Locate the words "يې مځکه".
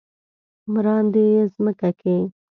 1.33-1.89